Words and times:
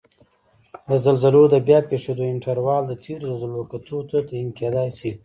د 0.87 0.89
زلزلو 1.03 1.43
د 1.49 1.55
بیا 1.67 1.79
پېښیدو 1.89 2.23
انټروال 2.33 2.83
د 2.87 2.93
تېرو 3.03 3.25
زلزلو 3.31 3.61
کتو 3.71 3.97
ته 4.09 4.17
تعین 4.27 4.49
کېدای 4.59 4.89
شي 4.99 5.11